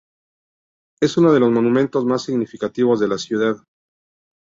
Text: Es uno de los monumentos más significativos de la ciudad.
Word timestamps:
Es 0.99 1.15
uno 1.17 1.31
de 1.31 1.39
los 1.39 1.51
monumentos 1.51 2.05
más 2.05 2.23
significativos 2.23 2.99
de 2.99 3.07
la 3.07 3.19
ciudad. 3.19 3.57